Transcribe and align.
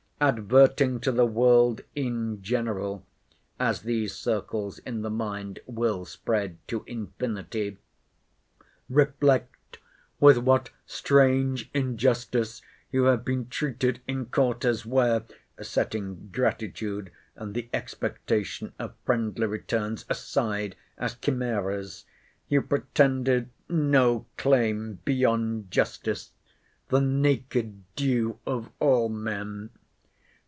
Adverting 0.23 0.99
to 0.99 1.11
the 1.11 1.25
world 1.25 1.81
in 1.95 2.43
general, 2.43 3.03
(as 3.59 3.81
these 3.81 4.13
circles 4.13 4.77
in 4.77 5.01
the 5.01 5.09
mind 5.09 5.59
will 5.65 6.05
spread 6.05 6.59
to 6.67 6.83
infinity) 6.85 7.79
reflect 8.87 9.79
with 10.19 10.37
what 10.37 10.69
strange 10.85 11.71
injustice 11.73 12.61
you 12.91 13.05
have 13.05 13.25
been 13.25 13.47
treated 13.47 13.99
in 14.07 14.27
quarters 14.27 14.85
where, 14.85 15.23
(setting 15.59 16.27
gratitude 16.31 17.11
and 17.35 17.55
the 17.55 17.67
expectation 17.73 18.73
of 18.77 18.93
friendly 19.03 19.47
returns 19.47 20.05
aside 20.07 20.75
as 20.99 21.15
chimeras,) 21.15 22.05
you 22.47 22.61
pretended 22.61 23.49
no 23.67 24.27
claim 24.37 24.99
beyond 25.03 25.71
justice, 25.71 26.31
the 26.89 27.01
naked 27.01 27.81
due 27.95 28.37
of 28.45 28.69
all 28.79 29.09
men. 29.09 29.71